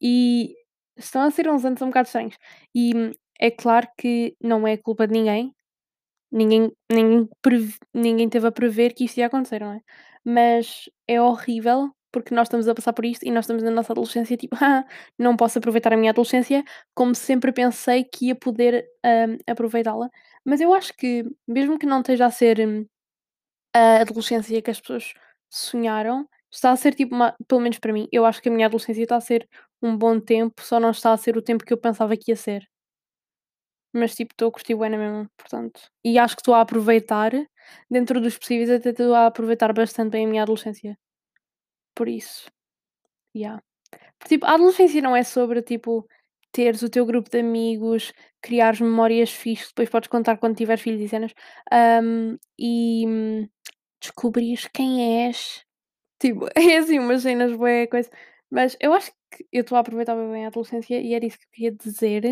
e 0.00 0.54
estão 0.96 1.22
a 1.22 1.30
ser 1.30 1.48
uns 1.50 1.64
anos 1.66 1.82
um 1.82 1.88
bocado 1.88 2.06
estranhos. 2.06 2.36
E 2.74 2.92
é 3.38 3.50
claro 3.50 3.88
que 3.98 4.36
não 4.42 4.66
é 4.66 4.76
culpa 4.78 5.06
de 5.06 5.12
ninguém, 5.14 5.54
ninguém, 6.30 6.72
ninguém, 6.90 7.28
ninguém 7.94 8.28
teve 8.30 8.46
a 8.46 8.52
prever 8.52 8.94
que 8.94 9.04
isto 9.04 9.18
ia 9.18 9.26
acontecer, 9.26 9.60
não 9.60 9.74
é? 9.74 9.80
Mas 10.24 10.90
é 11.08 11.20
horrível 11.20 11.90
porque 12.12 12.34
nós 12.34 12.46
estamos 12.46 12.68
a 12.68 12.74
passar 12.74 12.92
por 12.92 13.04
isto 13.04 13.24
e 13.26 13.30
nós 13.30 13.44
estamos 13.44 13.62
na 13.62 13.70
nossa 13.70 13.92
adolescência, 13.92 14.36
tipo, 14.36 14.56
ah, 14.62 14.84
não 15.18 15.36
posso 15.36 15.58
aproveitar 15.58 15.92
a 15.92 15.96
minha 15.96 16.10
adolescência 16.10 16.64
como 16.94 17.14
sempre 17.14 17.52
pensei 17.52 18.04
que 18.04 18.26
ia 18.26 18.34
poder 18.36 18.86
hum, 19.04 19.38
aproveitá-la. 19.46 20.08
Mas 20.44 20.60
eu 20.60 20.74
acho 20.74 20.92
que, 20.96 21.24
mesmo 21.48 21.78
que 21.78 21.86
não 21.86 22.00
esteja 22.00 22.26
a 22.26 22.30
ser 22.30 22.60
hum, 22.60 22.86
a 23.74 24.02
adolescência 24.02 24.62
que 24.62 24.70
as 24.70 24.80
pessoas 24.80 25.14
sonharam, 25.50 26.28
está 26.50 26.70
a 26.72 26.76
ser 26.76 26.94
tipo 26.94 27.14
uma 27.14 27.34
pelo 27.48 27.60
menos 27.60 27.78
para 27.78 27.92
mim, 27.92 28.08
eu 28.12 28.24
acho 28.26 28.42
que 28.42 28.48
a 28.48 28.52
minha 28.52 28.66
adolescência 28.66 29.02
está 29.02 29.16
a 29.16 29.20
ser 29.20 29.48
um 29.82 29.96
bom 29.96 30.20
tempo, 30.20 30.62
só 30.62 30.78
não 30.80 30.90
está 30.90 31.12
a 31.12 31.16
ser 31.16 31.36
o 31.36 31.42
tempo 31.42 31.64
que 31.64 31.72
eu 31.72 31.78
pensava 31.78 32.16
que 32.16 32.30
ia 32.32 32.36
ser. 32.36 32.68
Mas 33.94 34.14
tipo, 34.14 34.32
estou 34.32 34.48
a 34.48 34.52
curtir 34.52 34.74
bué 34.74 34.88
na 34.88 34.96
mesma, 34.98 35.30
portanto 35.36 35.80
e 36.04 36.18
acho 36.18 36.34
que 36.36 36.40
estou 36.42 36.54
a 36.54 36.60
aproveitar, 36.62 37.32
dentro 37.90 38.20
dos 38.20 38.38
possíveis, 38.38 38.70
até 38.70 38.90
estou 38.90 39.14
a 39.14 39.26
aproveitar 39.26 39.72
bastante 39.72 40.12
bem 40.12 40.26
a 40.26 40.28
minha 40.28 40.42
adolescência. 40.42 40.96
Por 41.94 42.08
isso, 42.08 42.50
yeah. 43.36 43.62
Tipo, 44.26 44.46
a 44.46 44.54
adolescência 44.54 45.02
não 45.02 45.16
é 45.16 45.24
sobre, 45.24 45.62
tipo, 45.62 46.06
teres 46.52 46.82
o 46.82 46.90
teu 46.90 47.06
grupo 47.06 47.30
de 47.30 47.40
amigos, 47.40 48.12
criares 48.42 48.80
memórias 48.80 49.30
fixe, 49.32 49.68
depois 49.68 49.90
podes 49.90 50.08
contar 50.10 50.38
quando 50.38 50.56
tiveres 50.56 50.82
filhos 50.82 51.02
e 51.02 51.08
cenas, 51.08 51.32
hum, 52.02 52.38
e 52.58 53.06
hum, 53.08 53.48
descobrires 54.00 54.68
quem 54.74 55.26
és. 55.26 55.64
Tipo, 56.20 56.46
é 56.56 56.78
assim 56.78 56.98
umas 57.00 57.22
cenas 57.22 57.52
bué 57.56 57.86
coisa, 57.88 58.10
mas 58.50 58.76
eu 58.80 58.94
acho 58.94 59.12
que 59.32 59.46
eu 59.52 59.62
estou 59.62 59.76
a 59.76 59.80
aproveitar 59.82 60.16
bem 60.16 60.46
a 60.46 60.48
adolescência 60.48 61.00
e 61.00 61.14
era 61.14 61.26
isso 61.26 61.38
que 61.38 61.46
eu 61.46 61.50
queria 61.52 61.72
dizer. 61.72 62.22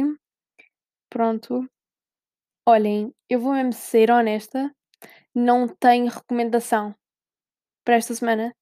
Pronto. 1.11 1.69
Olhem, 2.67 3.12
eu 3.29 3.40
vou 3.40 3.52
mesmo 3.52 3.73
ser 3.73 4.11
honesta, 4.11 4.75
não 5.35 5.69
tenho 5.69 6.09
recomendação 6.11 6.95
para 7.85 7.97
esta 7.97 8.14
semana, 8.14 8.55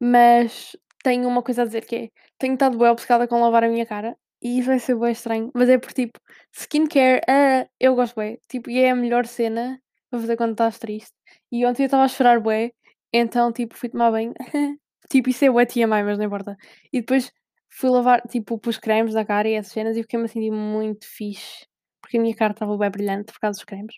mas 0.00 0.76
tenho 1.04 1.28
uma 1.28 1.42
coisa 1.42 1.62
a 1.62 1.64
dizer 1.66 1.84
que 1.86 1.96
é, 1.96 2.08
tenho 2.38 2.54
estado 2.54 2.76
bué 2.78 2.90
obcecada 2.90 3.28
com 3.28 3.40
lavar 3.40 3.64
a 3.64 3.68
minha 3.68 3.86
cara 3.86 4.16
e 4.42 4.58
isso 4.58 4.68
vai 4.68 4.78
ser 4.78 4.94
bué 4.96 5.12
estranho, 5.12 5.50
mas 5.54 5.68
é 5.68 5.78
porque 5.78 6.06
tipo, 6.06 6.18
skincare, 6.52 7.20
ah, 7.28 7.66
eu 7.78 7.94
gosto 7.94 8.14
bué, 8.14 8.38
tipo, 8.48 8.70
e 8.70 8.78
é 8.80 8.90
a 8.90 8.94
melhor 8.96 9.26
cena 9.26 9.80
para 10.10 10.20
fazer 10.20 10.36
quando 10.36 10.52
estás 10.52 10.78
triste. 10.78 11.12
E 11.52 11.64
ontem 11.66 11.82
eu 11.84 11.86
estava 11.86 12.04
a 12.04 12.08
chorar 12.08 12.40
bué, 12.40 12.72
então 13.12 13.52
tipo, 13.52 13.74
fui 13.76 13.88
tomar 13.90 14.10
banho, 14.10 14.32
tipo, 15.10 15.28
isso 15.30 15.44
é 15.44 15.50
bué 15.50 15.66
TMI, 15.66 16.02
mas 16.04 16.18
não 16.18 16.24
importa. 16.26 16.56
E 16.92 17.00
depois 17.00 17.30
fui 17.70 17.90
lavar, 17.90 18.22
tipo, 18.28 18.58
pus 18.58 18.78
cremes 18.78 19.14
na 19.14 19.24
cara 19.24 19.48
e 19.48 19.54
essas 19.54 19.72
cenas 19.72 19.96
e 19.96 20.02
fiquei-me 20.02 20.24
assim 20.26 20.50
muito 20.50 21.06
fixe, 21.06 21.66
porque 22.02 22.16
a 22.18 22.20
minha 22.20 22.34
cara 22.34 22.52
estava 22.52 22.76
bué 22.76 22.88
brilhante 22.90 23.32
por 23.32 23.40
causa 23.40 23.58
dos 23.58 23.64
cremes. 23.64 23.94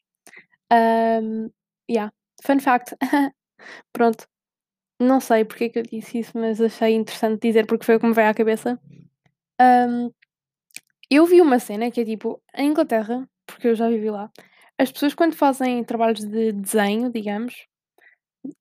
Ahm, 0.71 1.51
yeah, 1.91 2.13
fun 2.45 2.61
fact. 2.61 2.97
Pronto, 3.93 4.27
não 5.03 5.21
sei 5.21 5.45
porque 5.45 5.65
é 5.65 5.69
que 5.69 5.79
eu 5.81 5.83
disse 5.83 6.19
isso, 6.21 6.33
mas 6.39 6.61
achei 6.61 6.95
interessante 6.95 7.41
dizer 7.43 7.67
porque 7.67 7.85
foi 7.85 7.97
o 7.97 8.01
que 8.01 8.07
me 8.07 8.15
veio 8.15 8.29
à 8.29 8.35
cabeça. 8.35 8.79
Ahm, 9.61 10.11
eu 11.11 11.27
vi 11.27 11.41
uma 11.41 11.59
cena 11.59 11.91
que 11.91 12.01
é 12.01 12.05
tipo, 12.05 12.43
em 12.57 12.69
Inglaterra, 12.71 13.29
porque 13.47 13.69
eu 13.69 13.75
já 13.75 13.89
vivi 13.89 14.11
lá, 14.11 14.31
as 14.79 14.91
pessoas 14.93 15.15
quando 15.15 15.35
fazem 15.37 15.85
trabalhos 15.85 16.21
de 16.21 16.53
desenho, 16.53 17.11
digamos, 17.13 17.55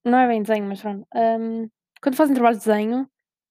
não 0.06 0.20
é 0.20 0.28
bem 0.28 0.42
desenho, 0.44 0.66
mas 0.68 0.82
pronto, 0.82 1.06
ahm, 1.16 1.68
quando 2.02 2.16
fazem 2.16 2.36
trabalho 2.36 2.58
de 2.58 2.66
desenho, 2.66 3.10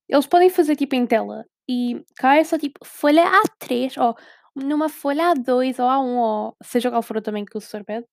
eles 0.09 0.27
podem 0.27 0.51
fazer 0.51 0.77
tipo 0.77 0.95
em 0.97 1.07
tela 1.07 1.45
e 1.69 2.03
cá 2.17 2.37
é 2.37 2.45
só 2.45 2.59
tipo 2.59 2.81
folha 2.85 3.25
A3 3.25 3.97
ou 3.99 4.17
numa 4.57 4.89
folha 4.89 5.33
A2 5.35 5.79
ou 5.79 5.87
A1 5.89 6.17
ou 6.19 6.57
seja 6.63 6.91
qual 6.91 7.03
for 7.03 7.17
o 7.19 7.23
tamanho 7.23 7.47
que 7.47 7.53
o 7.53 7.61
professor 7.61 7.85
pede. 7.85 8.07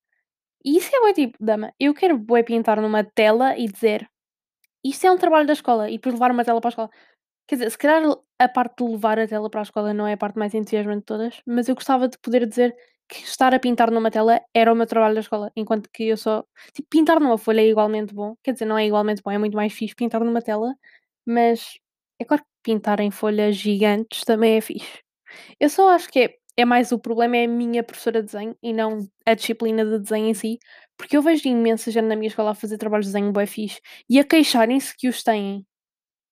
E 0.65 0.77
isso 0.77 0.95
é 0.95 0.99
bué 1.01 1.13
tipo, 1.13 1.37
dama, 1.41 1.73
eu 1.79 1.93
quero 1.93 2.17
bué 2.17 2.43
pintar 2.43 2.81
numa 2.81 3.03
tela 3.03 3.57
e 3.57 3.67
dizer 3.67 4.07
isto 4.83 5.05
é 5.07 5.11
um 5.11 5.17
trabalho 5.17 5.47
da 5.47 5.53
escola 5.53 5.89
e 5.89 5.93
depois 5.93 6.13
levar 6.15 6.31
uma 6.31 6.45
tela 6.45 6.61
para 6.61 6.69
a 6.69 6.71
escola. 6.71 6.89
Quer 7.47 7.55
dizer, 7.57 7.71
se 7.71 7.77
calhar 7.77 8.03
a 8.39 8.49
parte 8.49 8.83
de 8.83 8.91
levar 8.91 9.19
a 9.19 9.27
tela 9.27 9.49
para 9.49 9.61
a 9.61 9.63
escola 9.63 9.93
não 9.93 10.07
é 10.07 10.13
a 10.13 10.17
parte 10.17 10.37
mais 10.39 10.53
entusiasmante 10.53 10.99
de 10.99 11.05
todas, 11.05 11.41
mas 11.45 11.69
eu 11.69 11.75
gostava 11.75 12.07
de 12.09 12.17
poder 12.19 12.45
dizer 12.47 12.75
que 13.09 13.23
estar 13.23 13.53
a 13.53 13.59
pintar 13.59 13.89
numa 13.91 14.11
tela 14.11 14.41
era 14.53 14.71
o 14.71 14.75
meu 14.75 14.85
trabalho 14.85 15.15
da 15.15 15.21
escola, 15.21 15.51
enquanto 15.55 15.89
que 15.91 16.03
eu 16.09 16.17
só 16.17 16.43
tipo, 16.73 16.89
pintar 16.89 17.19
numa 17.21 17.37
folha 17.37 17.61
é 17.61 17.67
igualmente 17.69 18.13
bom, 18.13 18.35
quer 18.43 18.51
dizer, 18.53 18.65
não 18.65 18.77
é 18.77 18.85
igualmente 18.85 19.21
bom, 19.23 19.31
é 19.31 19.37
muito 19.37 19.55
mais 19.55 19.73
fixe 19.73 19.95
pintar 19.95 20.21
numa 20.23 20.41
tela, 20.41 20.75
mas 21.25 21.77
é 22.19 22.25
claro 22.25 22.43
que 22.43 22.49
pintar 22.63 22.99
em 22.99 23.11
folhas 23.11 23.55
gigantes 23.55 24.23
também 24.25 24.57
é 24.57 24.61
fixe. 24.61 24.99
Eu 25.59 25.69
só 25.69 25.89
acho 25.89 26.09
que 26.09 26.19
é 26.19 26.35
é 26.57 26.65
mais 26.65 26.91
o 26.91 26.97
problema 26.99 27.37
é 27.37 27.45
a 27.45 27.47
minha 27.47 27.83
professora 27.83 28.19
de 28.21 28.25
desenho 28.31 28.55
e 28.63 28.73
não 28.73 29.07
a 29.25 29.35
disciplina 29.35 29.85
de 29.85 29.99
desenho 29.99 30.27
em 30.27 30.33
si, 30.33 30.57
porque 30.97 31.17
eu 31.17 31.21
vejo 31.21 31.47
imensa 31.47 31.91
gente 31.91 32.05
na 32.05 32.15
minha 32.15 32.27
escola 32.29 32.51
a 32.51 32.55
fazer 32.55 32.77
trabalhos 32.77 33.07
de 33.07 33.13
desenho 33.13 33.31
bué 33.31 33.45
fixe 33.45 33.79
e 34.09 34.19
a 34.19 34.23
queixarem-se 34.23 34.95
que 34.97 35.07
os 35.07 35.23
têm. 35.23 35.65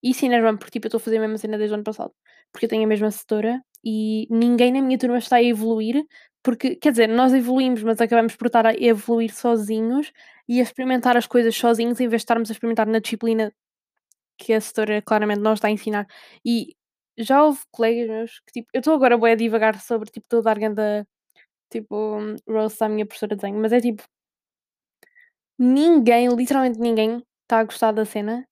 E 0.02 0.12
enerva-me, 0.24 0.58
porque 0.58 0.72
tipo, 0.72 0.86
eu 0.86 0.88
estou 0.88 0.98
a 0.98 1.00
fazer 1.00 1.18
a 1.18 1.20
mesma 1.20 1.38
cena 1.38 1.58
desde 1.58 1.74
o 1.74 1.76
ano 1.76 1.84
passado, 1.84 2.12
porque 2.52 2.66
eu 2.66 2.70
tenho 2.70 2.84
a 2.84 2.86
mesma 2.86 3.10
setora 3.10 3.62
e 3.84 4.26
ninguém 4.30 4.72
na 4.72 4.82
minha 4.82 4.98
turma 4.98 5.18
está 5.18 5.36
a 5.36 5.42
evoluir, 5.42 6.04
porque, 6.42 6.76
quer 6.76 6.92
dizer, 6.92 7.08
nós 7.08 7.32
evoluímos, 7.34 7.82
mas 7.82 8.00
acabamos 8.00 8.36
por 8.36 8.46
estar 8.46 8.66
a 8.66 8.74
evoluir 8.74 9.34
sozinhos 9.34 10.12
e 10.48 10.60
a 10.60 10.62
experimentar 10.62 11.16
as 11.16 11.26
coisas 11.26 11.56
sozinhos 11.56 12.00
em 12.00 12.08
vez 12.08 12.20
de 12.20 12.24
estarmos 12.24 12.50
a 12.50 12.52
experimentar 12.52 12.86
na 12.86 13.00
disciplina 13.00 13.52
que 14.38 14.52
a 14.52 14.60
setora 14.60 15.02
claramente 15.02 15.40
não 15.40 15.54
está 15.54 15.68
a 15.68 15.70
ensinar. 15.70 16.06
E 16.44 16.74
já 17.18 17.42
houve 17.44 17.60
colegas 17.70 18.08
meus 18.08 18.40
que, 18.40 18.52
tipo, 18.52 18.68
eu 18.74 18.80
estou 18.80 18.94
agora 18.94 19.16
bué 19.18 19.32
a 19.32 19.36
divagar 19.36 19.80
sobre, 19.80 20.10
tipo, 20.10 20.26
estou 20.26 20.40
a 20.40 20.42
dar 20.42 20.58
ganda, 20.58 21.06
tipo, 21.70 22.18
roast 22.48 22.82
à 22.82 22.88
minha 22.88 23.06
professora 23.06 23.36
de 23.36 23.42
desenho, 23.42 23.60
mas 23.60 23.72
é 23.72 23.80
tipo, 23.80 24.04
ninguém, 25.58 26.28
literalmente 26.34 26.78
ninguém, 26.80 27.22
está 27.44 27.60
a 27.60 27.64
gostar 27.64 27.92
da 27.92 28.04
cena, 28.04 28.44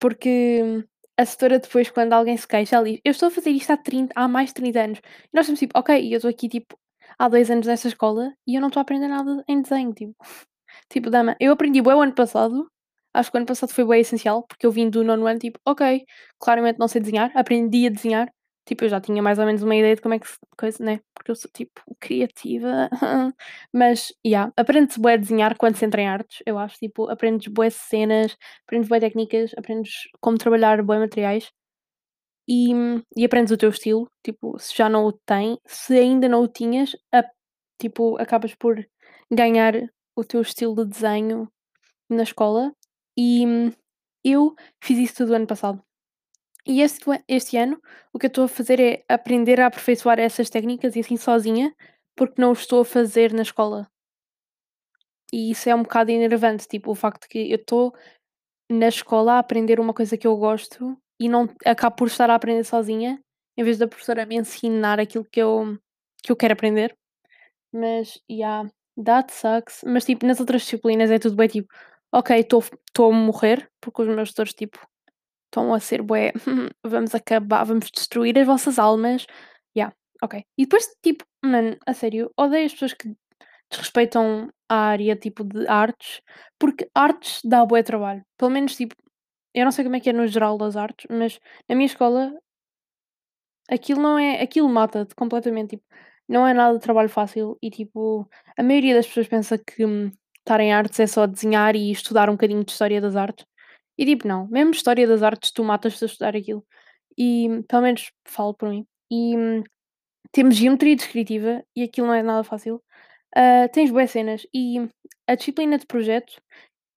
porque 0.00 0.84
a 1.18 1.26
setora 1.26 1.58
depois, 1.60 1.90
quando 1.90 2.12
alguém 2.14 2.36
se 2.36 2.48
queixa, 2.48 2.76
ela 2.76 2.86
diz: 2.86 3.00
"Eu 3.04 3.12
estou 3.12 3.28
a 3.28 3.30
fazer 3.32 3.50
isto 3.50 3.72
há 3.72 3.76
30 3.76 4.12
há 4.16 4.28
mais 4.28 4.48
de 4.50 4.54
30 4.56 4.82
anos". 4.82 4.98
E 5.00 5.02
nós 5.34 5.44
estamos 5.46 5.60
tipo: 5.60 5.78
"Ok, 5.78 6.12
eu 6.12 6.16
estou 6.18 6.30
aqui, 6.30 6.48
tipo, 6.48 6.76
há 7.18 7.28
2 7.28 7.50
anos 7.50 7.66
nesta 7.66 7.88
escola 7.88 8.32
e 8.46 8.56
eu 8.56 8.60
não 8.62 8.68
estou 8.68 8.80
a 8.80 8.84
aprender 8.84 9.08
nada 9.08 9.44
em 9.48 9.62
desenho", 9.62 9.92
tipo 9.94 10.14
tipo, 10.90 11.10
dama, 11.10 11.36
eu 11.40 11.52
aprendi 11.52 11.82
bué 11.82 11.94
o 11.96 12.02
ano 12.02 12.14
passado, 12.14 12.68
acho 13.14 13.30
que 13.32 13.36
o 13.38 13.40
ano 13.40 13.46
passado 13.48 13.72
foi 13.72 13.84
bué 13.84 14.00
essencial, 14.00 14.44
porque 14.48 14.66
eu 14.66 14.72
vim 14.72 14.90
do 14.90 15.04
nono 15.04 15.26
ano, 15.26 15.38
tipo: 15.40 15.58
"Ok, 15.66 16.04
claramente 16.40 16.78
não 16.78 16.88
sei 16.88 17.00
desenhar", 17.02 17.32
aprendi 17.36 17.86
a 17.86 17.90
desenhar, 17.90 18.28
tipo, 18.66 18.84
eu 18.84 18.88
já 18.88 19.00
tinha 19.00 19.22
mais 19.22 19.38
ou 19.38 19.46
menos 19.46 19.62
uma 19.62 19.74
ideia 19.76 19.94
de 19.96 20.02
como 20.02 20.14
é 20.14 20.18
que 20.18 20.28
se 20.28 20.38
coisa, 20.58 20.84
né, 20.84 21.00
porque 21.14 21.30
eu 21.30 21.36
sou, 21.36 21.50
tipo, 21.52 21.80
criativa, 22.00 22.88
mas, 23.72 24.12
yeah, 24.26 24.52
aprende-se 24.56 25.00
bué 25.00 25.14
a 25.14 25.16
desenhar 25.16 25.56
quando 25.58 25.76
se 25.76 25.84
entra 25.84 26.00
em 26.02 26.08
artes, 26.08 26.42
eu 26.46 26.58
acho, 26.58 26.78
tipo, 26.78 27.08
aprendes 27.10 27.48
bué 27.52 27.70
cenas, 27.70 28.36
aprendes 28.66 28.88
bué 28.88 29.00
técnicas, 29.00 29.52
aprendes 29.58 30.08
como 30.20 30.38
trabalhar 30.38 30.82
bué 30.82 30.98
materiais 30.98 31.50
e 32.48 32.72
e 33.16 33.24
aprendes 33.24 33.52
o 33.52 33.56
teu 33.56 33.70
estilo, 33.70 34.08
tipo, 34.24 34.58
se 34.58 34.74
já 34.76 34.88
não 34.88 35.04
o 35.06 35.12
tem 35.12 35.58
se 35.66 35.96
ainda 35.98 36.28
não 36.28 36.42
o 36.42 36.48
tinhas, 36.48 36.92
a 37.12 37.24
tipo, 37.80 38.16
acabas 38.20 38.54
por 38.54 38.84
ganhar 39.30 39.74
o 40.16 40.24
teu 40.24 40.40
estilo 40.42 40.74
de 40.76 40.86
desenho 40.90 41.48
na 42.10 42.22
escola 42.24 42.72
e 43.18 43.44
eu 44.24 44.54
fiz 44.82 44.98
isso 44.98 45.16
tudo 45.18 45.34
ano 45.34 45.46
passado. 45.46 45.82
E 46.66 46.80
este 46.86 47.04
este 47.28 47.56
ano, 47.56 47.76
o 48.12 48.18
que 48.18 48.26
eu 48.26 48.28
estou 48.28 48.44
a 48.44 48.48
fazer 48.48 48.78
é 48.80 49.04
aprender 49.08 49.60
a 49.60 49.66
aperfeiçoar 49.66 50.18
essas 50.20 50.48
técnicas 50.48 50.94
e 50.94 51.00
assim 51.00 51.16
sozinha, 51.16 51.74
porque 52.16 52.40
não 52.40 52.50
o 52.50 52.52
estou 52.52 52.80
a 52.82 52.84
fazer 52.84 53.32
na 53.32 53.42
escola. 53.42 53.88
E 55.32 55.50
isso 55.50 55.68
é 55.68 55.74
um 55.74 55.82
bocado 55.82 56.10
enervante, 56.10 56.66
tipo, 56.68 56.90
o 56.90 56.94
facto 56.94 57.26
que 57.28 57.50
eu 57.50 57.56
estou 57.56 57.94
na 58.70 58.88
escola 58.88 59.34
a 59.34 59.38
aprender 59.40 59.80
uma 59.80 59.94
coisa 59.94 60.16
que 60.18 60.26
eu 60.26 60.36
gosto 60.36 60.96
e 61.20 61.28
não 61.28 61.48
acabo 61.66 61.96
por 61.96 62.08
estar 62.08 62.30
a 62.30 62.36
aprender 62.36 62.64
sozinha, 62.64 63.20
em 63.56 63.64
vez 63.64 63.78
da 63.78 63.88
professora 63.88 64.26
me 64.26 64.36
ensinar 64.36 65.00
aquilo 65.00 65.24
que 65.26 65.40
eu 65.42 65.78
que 66.24 66.32
eu 66.32 66.36
quero 66.36 66.54
aprender. 66.54 66.96
Mas, 67.72 68.20
yeah, 68.30 68.68
that 69.04 69.32
sucks. 69.32 69.82
Mas, 69.86 70.04
tipo, 70.06 70.26
nas 70.26 70.40
outras 70.40 70.62
disciplinas 70.62 71.10
é 71.10 71.18
tudo 71.18 71.36
bem, 71.36 71.48
tipo: 71.48 71.68
"Ok, 72.12 72.36
estou 72.40 73.12
a 73.12 73.14
morrer", 73.14 73.70
porque 73.80 74.02
os 74.02 74.08
meus 74.08 74.30
tutores, 74.30 74.54
tipo, 74.54 74.78
estão 75.52 75.74
a 75.74 75.80
ser 75.80 76.02
bué: 76.02 76.32
"Vamos 76.84 77.14
acabar 77.14 77.64
vamos 77.64 77.90
destruir 77.90 78.38
as 78.38 78.46
vossas 78.46 78.78
almas". 78.78 79.26
Yeah, 79.76 79.94
ok. 80.22 80.44
E 80.58 80.64
depois, 80.64 80.86
tipo, 81.04 81.24
mano, 81.44 81.76
a 81.86 81.94
sério, 81.94 82.30
odeio 82.38 82.66
as 82.66 82.72
pessoas 82.72 82.94
que 82.94 83.14
desrespeitam 83.70 84.50
a 84.70 84.76
área, 84.76 85.16
tipo, 85.16 85.44
de 85.44 85.66
artes, 85.68 86.20
porque 86.58 86.88
artes 86.94 87.40
dá 87.44 87.64
bué 87.66 87.82
trabalho. 87.82 88.22
Pelo 88.38 88.50
menos, 88.52 88.76
tipo, 88.76 88.94
eu 89.54 89.64
não 89.66 89.72
sei 89.72 89.84
como 89.84 89.96
é 89.96 90.00
que 90.00 90.10
é 90.10 90.12
no 90.14 90.26
geral 90.28 90.58
das 90.58 90.76
artes, 90.76 91.06
mas 91.10 91.40
na 91.68 91.74
minha 91.76 91.86
escola 91.86 92.32
aquilo 93.70 94.00
não 94.02 94.18
é 94.18 94.40
aquilo 94.42 94.68
mata-te 94.68 95.14
completamente, 95.14 95.70
tipo, 95.76 95.84
não 96.28 96.46
é 96.46 96.54
nada 96.54 96.74
de 96.74 96.80
trabalho 96.82 97.08
fácil 97.08 97.56
e, 97.62 97.70
tipo, 97.70 98.28
a 98.56 98.62
maioria 98.62 98.94
das 98.94 99.06
pessoas 99.06 99.28
pensa 99.28 99.58
que, 99.58 99.84
hum, 99.84 100.10
estar 100.38 100.60
em 100.60 100.72
artes 100.72 100.98
é 101.00 101.06
só 101.06 101.26
desenhar 101.26 101.76
e 101.76 101.90
estudar 101.90 102.28
um 102.28 102.32
bocadinho 102.34 102.64
de 102.64 102.72
história 102.72 103.00
das 103.00 103.16
artes, 103.16 103.44
e 104.02 104.06
tipo, 104.06 104.26
não, 104.26 104.48
mesmo 104.48 104.72
história 104.72 105.06
das 105.06 105.22
artes 105.22 105.52
tu 105.52 105.62
matas-te 105.62 106.04
a 106.04 106.06
estudar 106.06 106.36
aquilo, 106.36 106.64
e 107.16 107.62
pelo 107.68 107.82
menos 107.82 108.12
falo 108.26 108.52
por 108.52 108.68
mim. 108.68 108.84
E, 109.10 109.36
hum, 109.36 109.62
temos 110.32 110.56
geometria 110.56 110.96
descritiva 110.96 111.64
e 111.76 111.84
aquilo 111.84 112.08
não 112.08 112.14
é 112.14 112.22
nada 112.22 112.42
fácil. 112.44 112.82
Ah, 113.36 113.68
tens 113.72 113.90
bué 113.92 114.06
cenas 114.06 114.46
e 114.54 114.78
a 115.28 115.36
disciplina 115.36 115.78
de 115.78 115.86
projeto, 115.86 116.42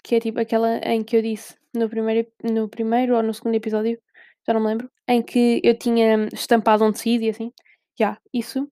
que 0.03 0.15
é 0.15 0.19
tipo 0.19 0.39
aquela 0.39 0.79
em 0.79 1.03
que 1.03 1.15
eu 1.17 1.21
disse 1.21 1.55
no 1.75 1.89
primeiro 1.89 2.27
no 2.43 2.69
primeiro 2.69 3.15
ou 3.15 3.24
no 3.24 3.33
segundo 3.33 3.55
episódio, 3.55 4.00
já 4.47 4.53
não 4.53 4.62
me 4.62 4.67
lembro, 4.67 4.91
em 5.07 5.21
que 5.21 5.62
eu 5.63 5.77
tinha 5.77 6.27
estampado 6.33 6.83
um 6.85 6.91
tecido 6.91 7.24
e 7.25 7.29
assim, 7.29 7.53
yeah, 8.00 8.19
isso 8.33 8.67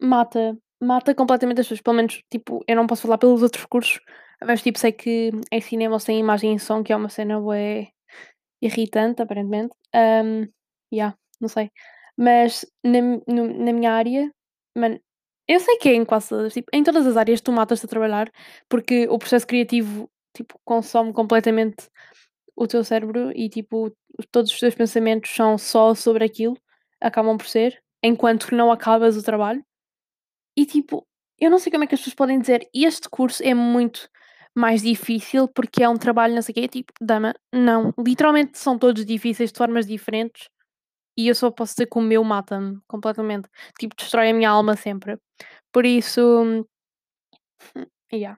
mata 0.00 0.58
mata 0.80 1.14
completamente 1.14 1.60
as 1.60 1.66
pessoas, 1.66 1.82
pelo 1.82 1.96
menos, 1.96 2.22
tipo, 2.30 2.64
eu 2.68 2.76
não 2.76 2.86
posso 2.86 3.02
falar 3.02 3.18
pelos 3.18 3.42
outros 3.42 3.64
cursos, 3.66 4.00
mas, 4.44 4.62
tipo, 4.62 4.78
sei 4.78 4.92
que 4.92 5.30
em 5.52 5.60
cinema 5.60 5.94
eles 5.94 6.04
têm 6.04 6.18
imagem 6.20 6.54
e 6.54 6.58
som, 6.60 6.82
que 6.82 6.92
é 6.92 6.96
uma 6.96 7.08
cena 7.08 7.40
bué 7.40 7.88
irritante, 8.62 9.22
aparentemente. 9.22 9.74
Hum, 9.94 10.48
yeah, 10.92 11.16
não 11.40 11.48
sei. 11.48 11.70
Mas 12.16 12.66
na 12.84 13.00
no 13.28 13.48
na 13.64 13.72
minha 13.72 13.92
área, 13.92 14.30
mano, 14.76 15.00
eu 15.48 15.60
sei 15.60 15.78
que 15.78 15.88
é 15.90 15.94
em 15.94 16.04
quase 16.04 16.28
todas, 16.30 16.52
tipo, 16.54 16.68
em 16.74 16.84
todas 16.84 17.06
as 17.06 17.16
áreas 17.16 17.40
tu 17.40 17.52
matas-te 17.52 17.86
a 17.86 17.88
trabalhar, 17.88 18.30
porque 18.68 19.08
o 19.08 19.18
processo 19.18 19.46
criativo, 19.46 20.10
tipo, 20.36 20.58
consome 20.64 21.12
completamente 21.12 21.88
o 22.56 22.66
teu 22.68 22.84
cérebro 22.84 23.32
e, 23.36 23.48
tipo, 23.48 23.92
todos 24.32 24.52
os 24.52 24.60
teus 24.60 24.74
pensamentos 24.74 25.30
são 25.34 25.58
só 25.58 25.94
sobre 25.94 26.24
aquilo, 26.24 26.56
acabam 27.00 27.36
por 27.38 27.46
ser, 27.48 27.80
enquanto 28.02 28.54
não 28.54 28.72
acabas 28.72 29.16
o 29.16 29.22
trabalho. 29.22 29.64
E, 30.56 30.66
tipo, 30.66 31.06
eu 31.40 31.50
não 31.50 31.58
sei 31.58 31.70
como 31.72 31.84
é 31.84 31.86
que 31.86 31.94
as 31.94 32.00
pessoas 32.00 32.14
podem 32.14 32.40
dizer: 32.40 32.68
"Este 32.74 33.08
curso 33.08 33.42
é 33.44 33.54
muito 33.54 34.08
mais 34.58 34.82
difícil 34.82 35.48
porque 35.48 35.82
é 35.82 35.88
um 35.88 35.96
trabalho 35.96 36.34
não 36.34 36.42
sei 36.42 36.52
o 36.52 36.56
quê", 36.56 36.68
tipo, 36.68 36.92
dama, 37.00 37.34
não, 37.54 37.92
literalmente 37.98 38.58
são 38.58 38.78
todos 38.78 39.04
difíceis 39.06 39.52
de 39.52 39.58
formas 39.58 39.86
diferentes 39.86 40.48
e 41.18 41.28
eu 41.28 41.34
só 41.34 41.50
posso 41.50 41.74
dizer 41.74 41.86
que 41.88 41.98
o 41.98 42.02
meu 42.02 42.24
mata-me 42.24 42.78
completamente, 42.88 43.48
tipo, 43.78 43.96
destrói 43.96 44.30
a 44.30 44.34
minha 44.34 44.50
alma 44.50 44.76
sempre. 44.76 45.18
Por 45.72 45.86
isso, 45.86 46.66
yeah, 48.12 48.36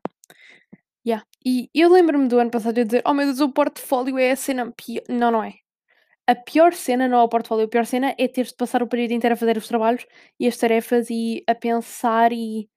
yeah. 1.07 1.23
E 1.45 1.69
eu 1.75 1.91
lembro-me 1.91 2.29
do 2.29 2.39
ano 2.39 2.51
passado 2.51 2.79
eu 2.79 2.85
dizer: 2.85 3.03
"Oh 3.07 3.15
meu 3.15 3.27
Deus, 3.27 3.41
o 3.41 3.51
portfólio 3.53 4.19
é 4.19 4.33
a 4.33 4.37
cena 4.37 4.73
pio" 4.73 5.03
não, 5.09 5.31
não 5.31 5.43
é. 5.45 5.55
A 6.29 6.35
pior 6.37 6.75
cena 6.75 7.09
não 7.09 7.21
é 7.21 7.25
o 7.25 7.29
portfólio, 7.29 7.67
a 7.67 7.69
pior 7.69 7.87
cena 7.87 8.15
é 8.19 8.29
teres 8.29 8.51
de 8.53 8.57
passar 8.57 8.83
o 8.83 8.89
período 8.89 9.13
inteiro 9.13 9.35
a 9.35 9.37
fazer 9.39 9.57
os 9.59 9.69
trabalhos 9.69 10.07
e 10.41 10.49
as 10.49 10.57
tarefas 10.59 11.09
e 11.11 11.45
a 11.49 11.55
pensar 11.57 12.33
e 12.33 12.69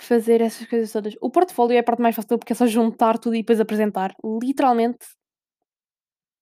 fazer 0.00 0.40
essas 0.40 0.66
coisas 0.66 0.92
todas. 0.92 1.14
O 1.20 1.30
portfólio 1.30 1.76
é 1.76 1.78
a 1.78 1.82
parte 1.84 2.02
mais 2.02 2.16
fácil 2.16 2.38
porque 2.38 2.52
é 2.52 2.56
só 2.56 2.66
juntar 2.66 3.18
tudo 3.18 3.36
e 3.36 3.40
depois 3.42 3.60
apresentar. 3.60 4.14
Literalmente, 4.42 5.06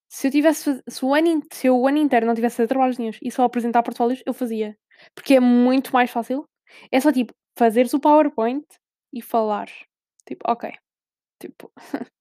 se 0.09 0.27
eu 0.27 0.31
tivesse 0.31 0.81
se 0.87 1.05
o 1.05 1.13
ano 1.13 1.41
se 1.53 1.69
o 1.69 1.87
ano 1.87 1.97
inteiro 1.97 2.25
não 2.25 2.33
tivesse 2.35 2.57
fazer 2.57 2.67
trabalhos 2.67 2.97
nenhuns 2.97 3.19
e 3.21 3.31
só 3.31 3.43
apresentar 3.43 3.83
portfólios, 3.83 4.23
eu 4.25 4.33
fazia. 4.33 4.77
Porque 5.15 5.35
é 5.35 5.39
muito 5.39 5.91
mais 5.93 6.09
fácil. 6.11 6.45
É 6.91 6.99
só 6.99 7.11
tipo, 7.11 7.33
fazeres 7.57 7.93
o 7.93 7.99
PowerPoint 7.99 8.65
e 9.13 9.21
falares. 9.21 9.73
Tipo, 10.25 10.51
ok, 10.51 10.71
tipo, 11.39 11.71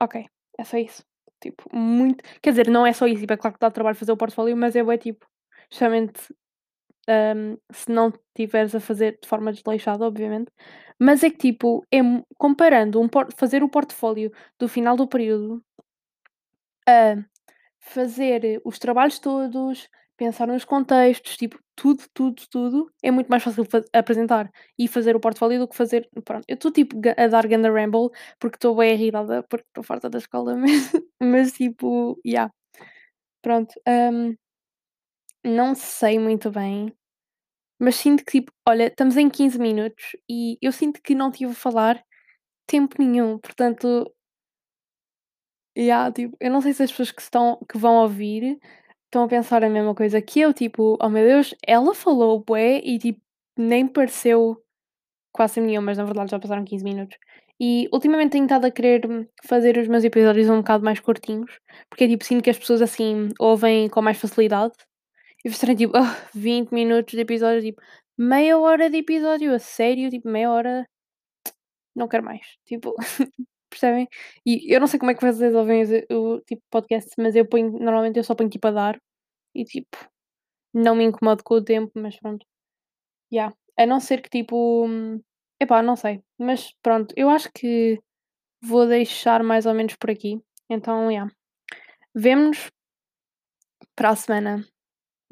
ok, 0.00 0.26
é 0.58 0.64
só 0.64 0.76
isso. 0.78 1.04
Tipo, 1.40 1.64
muito 1.76 2.22
quer 2.42 2.50
dizer, 2.50 2.68
não 2.68 2.86
é 2.86 2.92
só 2.92 3.06
isso, 3.06 3.20
tipo, 3.20 3.32
é 3.32 3.36
claro 3.36 3.54
que 3.54 3.60
dá 3.60 3.70
trabalho 3.70 3.96
fazer 3.96 4.12
o 4.12 4.16
portfólio, 4.16 4.56
mas 4.56 4.76
é 4.76 4.82
bué 4.82 4.98
tipo, 4.98 5.26
justamente, 5.70 6.32
hum, 7.08 7.56
se 7.72 7.90
não 7.90 8.12
tiveres 8.34 8.74
a 8.74 8.80
fazer 8.80 9.18
de 9.22 9.28
forma 9.28 9.52
desleixada, 9.52 10.04
obviamente, 10.06 10.50
mas 10.98 11.22
é 11.24 11.30
que 11.30 11.38
tipo, 11.38 11.84
é 11.92 11.98
comparando 12.38 13.00
um 13.00 13.08
fazer 13.36 13.62
o 13.62 13.68
portfólio 13.68 14.32
do 14.58 14.68
final 14.68 14.96
do 14.96 15.06
período 15.08 15.62
a 16.88 17.16
fazer 17.80 18.60
os 18.64 18.78
trabalhos 18.78 19.18
todos, 19.18 19.88
pensar 20.16 20.46
nos 20.48 20.64
contextos, 20.64 21.36
tipo, 21.36 21.58
tudo, 21.76 22.04
tudo, 22.14 22.42
tudo, 22.50 22.92
é 23.02 23.10
muito 23.10 23.28
mais 23.28 23.42
fácil 23.42 23.64
apresentar 23.92 24.50
e 24.78 24.88
fazer 24.88 25.16
o 25.16 25.20
portfólio 25.20 25.58
do 25.60 25.68
que 25.68 25.76
fazer 25.76 26.08
pronto, 26.24 26.44
eu 26.48 26.54
estou 26.54 26.70
tipo 26.72 26.96
a 27.16 27.26
dar 27.28 27.46
ganda 27.48 27.70
ramble, 27.70 28.10
porque 28.40 28.56
estou 28.56 28.76
bem 28.76 28.94
irritada, 28.94 29.42
porque 29.44 29.66
estou 29.68 29.82
farta 29.84 30.10
da 30.10 30.18
escola, 30.18 30.56
mas 30.58 30.92
mas 31.20 31.52
tipo, 31.52 32.18
yeah, 32.26 32.52
pronto, 33.42 33.74
hum, 33.88 34.36
não 35.44 35.74
sei 35.74 36.18
muito 36.18 36.50
bem, 36.50 36.92
mas 37.80 37.96
sinto 37.96 38.24
que 38.24 38.32
tipo, 38.40 38.52
olha, 38.68 38.88
estamos 38.88 39.16
em 39.16 39.30
15 39.30 39.58
minutos 39.58 40.16
e 40.30 40.58
eu 40.62 40.72
sinto 40.72 41.02
que 41.02 41.14
não 41.14 41.30
tive 41.32 41.52
a 41.52 41.56
falar 41.56 42.02
tempo 42.66 42.96
nenhum, 43.00 43.38
portanto 43.38 44.12
Yeah, 45.76 46.12
tipo, 46.12 46.36
eu 46.40 46.50
não 46.50 46.60
sei 46.60 46.74
se 46.74 46.82
as 46.82 46.90
pessoas 46.90 47.10
que 47.10 47.22
estão 47.22 47.58
que 47.70 47.78
vão 47.78 47.94
ouvir 48.02 48.58
estão 49.06 49.24
a 49.24 49.28
pensar 49.28 49.64
a 49.64 49.70
mesma 49.70 49.94
coisa 49.94 50.20
que 50.20 50.40
eu, 50.40 50.52
tipo: 50.52 50.98
"Oh 51.00 51.08
meu 51.08 51.24
Deus, 51.26 51.54
ela 51.66 51.94
falou 51.94 52.40
bué 52.44 52.78
e 52.84 52.98
tipo, 52.98 53.20
nem 53.56 53.86
pareceu 53.86 54.58
quase 55.32 55.60
nenhuma", 55.60 55.86
mas 55.86 55.98
na 55.98 56.04
verdade 56.04 56.30
já 56.32 56.40
passaram 56.40 56.64
15 56.64 56.84
minutos. 56.84 57.18
E 57.60 57.88
ultimamente 57.92 58.32
tenho 58.32 58.44
estado 58.46 58.66
a 58.66 58.70
querer 58.72 59.02
fazer 59.44 59.78
os 59.78 59.88
meus 59.88 60.04
episódios 60.04 60.48
um 60.50 60.58
bocado 60.58 60.84
mais 60.84 61.00
curtinhos, 61.00 61.52
porque 61.90 62.08
tipo, 62.08 62.24
sinto 62.24 62.44
que 62.44 62.50
as 62.50 62.58
pessoas 62.58 62.82
assim 62.82 63.28
ouvem 63.40 63.88
com 63.88 64.02
mais 64.02 64.18
facilidade. 64.20 64.74
E 65.44 65.48
vocês 65.48 65.56
estarem 65.56 65.76
tipo: 65.76 65.96
"Ah, 65.96 66.14
20 66.34 66.72
minutos 66.72 67.14
de 67.14 67.20
episódio", 67.20 67.62
tipo, 67.62 67.80
meia 68.18 68.58
hora 68.58 68.90
de 68.90 68.98
episódio, 68.98 69.54
a 69.54 69.58
sério? 69.58 70.10
Tipo, 70.10 70.28
meia 70.28 70.50
hora, 70.50 70.86
não 71.94 72.08
quero 72.08 72.24
mais. 72.24 72.42
Tipo 72.66 72.94
Percebem? 73.70 74.08
E 74.46 74.74
eu 74.74 74.80
não 74.80 74.86
sei 74.86 74.98
como 75.00 75.10
é 75.12 75.14
que 75.14 75.22
vocês 75.24 75.54
ouvem 75.54 75.84
o 76.10 76.40
tipo 76.42 76.62
podcast, 76.70 77.10
mas 77.18 77.34
eu 77.36 77.46
ponho 77.48 77.72
normalmente 77.72 78.18
eu 78.18 78.24
só 78.24 78.34
ponho 78.34 78.50
tipo 78.50 78.66
a 78.68 78.70
dar 78.70 79.00
e 79.54 79.64
tipo, 79.64 79.96
não 80.74 80.94
me 80.96 81.04
incomodo 81.04 81.44
com 81.44 81.54
o 81.56 81.64
tempo, 81.64 81.92
mas 81.96 82.18
pronto. 82.20 82.46
Yeah. 83.32 83.54
A 83.78 83.86
não 83.86 84.00
ser 84.00 84.22
que 84.22 84.30
tipo, 84.30 84.86
epá, 85.60 85.82
não 85.82 85.96
sei, 85.96 86.22
mas 86.38 86.72
pronto, 86.82 87.14
eu 87.16 87.30
acho 87.30 87.50
que 87.54 88.00
vou 88.62 88.86
deixar 88.88 89.42
mais 89.44 89.66
ou 89.66 89.74
menos 89.74 89.96
por 89.96 90.10
aqui. 90.10 90.40
Então, 90.70 91.10
yeah. 91.10 91.32
Vemo-nos 92.14 92.70
para 93.96 94.10
a 94.10 94.16
semana. 94.16 94.66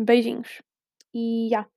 Beijinhos 0.07 0.62
e 1.14 1.49
yeah. 1.52 1.69